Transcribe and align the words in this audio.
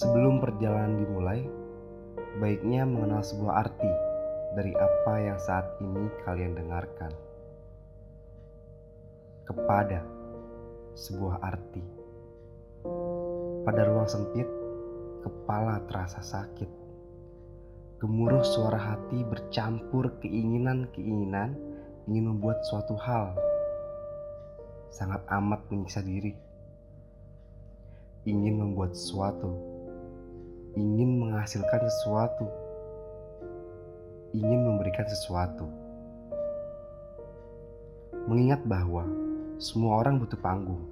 Sebelum 0.00 0.40
perjalanan 0.40 0.96
dimulai, 0.96 1.44
baiknya 2.40 2.88
mengenal 2.88 3.20
sebuah 3.20 3.68
arti 3.68 3.92
dari 4.56 4.72
apa 4.72 5.14
yang 5.20 5.36
saat 5.36 5.76
ini 5.84 6.08
kalian 6.24 6.56
dengarkan. 6.56 7.12
Kepada 9.44 10.00
sebuah 10.96 11.44
arti. 11.44 11.84
Pada 13.60 13.82
ruang 13.84 14.08
sempit, 14.08 14.48
kepala 15.20 15.84
terasa 15.84 16.24
sakit. 16.24 16.70
Gemuruh 18.00 18.40
suara 18.40 18.80
hati 18.80 19.20
bercampur 19.20 20.16
keinginan-keinginan 20.24 21.69
ingin 22.10 22.26
membuat 22.26 22.66
suatu 22.66 22.98
hal. 22.98 23.38
Sangat 24.90 25.22
amat 25.30 25.62
menyiksa 25.70 26.02
diri. 26.02 26.34
Ingin 28.26 28.58
membuat 28.58 28.98
sesuatu. 28.98 29.54
Ingin 30.74 31.22
menghasilkan 31.22 31.78
sesuatu. 31.86 32.50
Ingin 34.34 34.58
memberikan 34.58 35.06
sesuatu. 35.06 35.70
Mengingat 38.26 38.66
bahwa 38.66 39.06
semua 39.62 40.02
orang 40.02 40.18
butuh 40.18 40.42
panggung. 40.42 40.82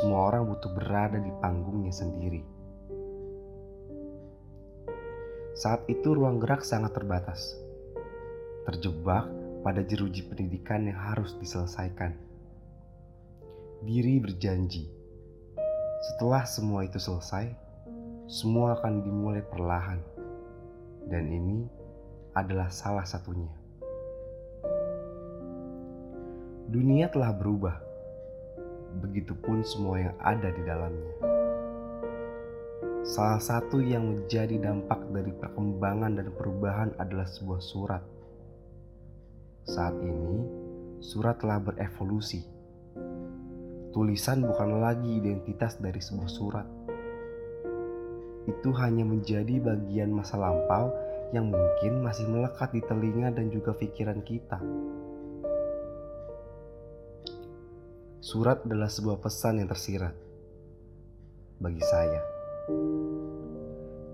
Semua 0.00 0.32
orang 0.32 0.56
butuh 0.56 0.72
berada 0.72 1.20
di 1.20 1.32
panggungnya 1.44 1.92
sendiri. 1.92 2.40
Saat 5.52 5.84
itu 5.84 6.16
ruang 6.16 6.40
gerak 6.40 6.64
sangat 6.64 6.96
terbatas. 6.96 7.60
Terjebak 8.64 9.41
pada 9.62 9.86
jeruji 9.86 10.26
pendidikan 10.26 10.90
yang 10.90 10.98
harus 10.98 11.38
diselesaikan. 11.38 12.18
Diri 13.82 14.18
berjanji, 14.18 14.90
setelah 16.02 16.42
semua 16.42 16.82
itu 16.82 16.98
selesai, 16.98 17.54
semua 18.26 18.74
akan 18.74 19.06
dimulai 19.06 19.38
perlahan. 19.38 20.02
Dan 21.06 21.30
ini 21.30 21.66
adalah 22.34 22.70
salah 22.74 23.06
satunya. 23.06 23.50
Dunia 26.66 27.06
telah 27.06 27.30
berubah. 27.30 27.78
Begitupun 28.98 29.62
semua 29.62 30.10
yang 30.10 30.16
ada 30.18 30.50
di 30.50 30.62
dalamnya. 30.66 31.14
Salah 33.02 33.38
satu 33.38 33.78
yang 33.78 34.02
menjadi 34.02 34.58
dampak 34.58 35.06
dari 35.10 35.30
perkembangan 35.34 36.18
dan 36.18 36.28
perubahan 36.34 36.90
adalah 36.98 37.26
sebuah 37.30 37.62
surat. 37.62 38.02
Saat 39.62 39.94
ini, 40.02 40.42
surat 40.98 41.38
telah 41.38 41.62
berevolusi. 41.62 42.42
Tulisan 43.94 44.42
bukan 44.42 44.82
lagi 44.82 45.22
identitas 45.22 45.78
dari 45.78 46.02
sebuah 46.02 46.30
surat. 46.30 46.66
Itu 48.50 48.74
hanya 48.74 49.06
menjadi 49.06 49.62
bagian 49.62 50.10
masa 50.10 50.34
lampau 50.34 50.90
yang 51.30 51.46
mungkin 51.46 52.02
masih 52.02 52.26
melekat 52.26 52.74
di 52.74 52.82
telinga 52.82 53.30
dan 53.30 53.54
juga 53.54 53.70
pikiran 53.78 54.18
kita. 54.26 54.58
Surat 58.18 58.66
adalah 58.66 58.90
sebuah 58.90 59.22
pesan 59.22 59.62
yang 59.62 59.70
tersirat 59.70 60.14
bagi 61.62 61.84
saya. 61.86 62.22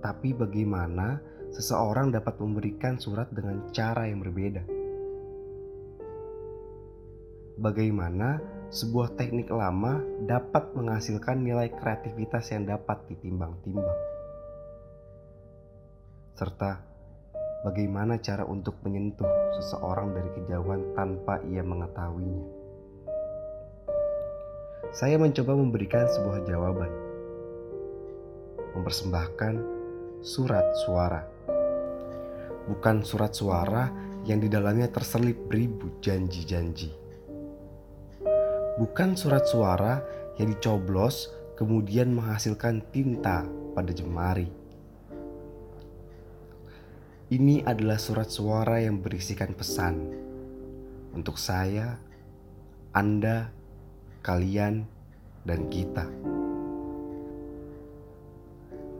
Tapi 0.04 0.28
bagaimana 0.36 1.24
seseorang 1.56 2.12
dapat 2.12 2.36
memberikan 2.36 3.00
surat 3.00 3.32
dengan 3.32 3.72
cara 3.72 4.04
yang 4.04 4.20
berbeda? 4.20 4.77
Bagaimana 7.58 8.38
sebuah 8.70 9.18
teknik 9.18 9.50
lama 9.50 9.98
dapat 10.30 10.78
menghasilkan 10.78 11.42
nilai 11.42 11.74
kreativitas 11.74 12.54
yang 12.54 12.70
dapat 12.70 13.02
ditimbang-timbang? 13.10 13.98
Serta 16.38 16.78
bagaimana 17.66 18.22
cara 18.22 18.46
untuk 18.46 18.78
menyentuh 18.86 19.26
seseorang 19.58 20.14
dari 20.14 20.30
kejauhan 20.38 20.94
tanpa 20.94 21.42
ia 21.50 21.66
mengetahuinya? 21.66 22.46
Saya 24.94 25.18
mencoba 25.18 25.58
memberikan 25.58 26.06
sebuah 26.06 26.46
jawaban 26.46 26.92
mempersembahkan 28.78 29.54
surat 30.22 30.78
suara. 30.86 31.26
Bukan 32.70 33.02
surat 33.02 33.34
suara 33.34 33.90
yang 34.22 34.38
di 34.38 34.46
dalamnya 34.46 34.86
terselip 34.94 35.50
beribu 35.50 35.98
janji-janji. 35.98 37.07
Bukan 38.78 39.18
surat 39.18 39.42
suara 39.42 39.98
yang 40.38 40.54
dicoblos 40.54 41.34
kemudian 41.58 42.14
menghasilkan 42.14 42.86
tinta 42.94 43.42
pada 43.74 43.90
jemari. 43.90 44.46
Ini 47.26 47.66
adalah 47.66 47.98
surat 47.98 48.30
suara 48.30 48.78
yang 48.78 49.02
berisikan 49.02 49.50
pesan 49.50 50.14
untuk 51.10 51.42
saya, 51.42 51.98
Anda, 52.94 53.50
kalian, 54.22 54.86
dan 55.42 55.66
kita. 55.66 56.06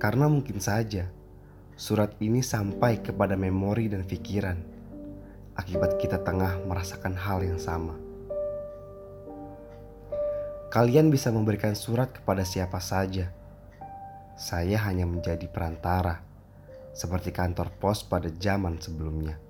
Karena 0.03 0.27
mungkin 0.27 0.59
saja 0.59 1.07
surat 1.79 2.19
ini 2.19 2.43
sampai 2.43 2.99
kepada 2.99 3.39
memori 3.39 3.87
dan 3.87 4.03
pikiran 4.03 4.59
akibat 5.55 6.03
kita 6.03 6.19
tengah 6.27 6.67
merasakan 6.67 7.15
hal 7.15 7.47
yang 7.47 7.63
sama. 7.63 8.08
Kalian 10.69 11.09
bisa 11.09 11.33
memberikan 11.33 11.73
surat 11.73 12.13
kepada 12.13 12.45
siapa 12.45 12.77
saja. 12.77 13.33
Saya 14.37 14.77
hanya 14.85 15.09
menjadi 15.09 15.49
perantara, 15.49 16.21
seperti 16.93 17.33
kantor 17.33 17.73
pos 17.81 18.05
pada 18.05 18.29
zaman 18.29 18.77
sebelumnya. 18.77 19.48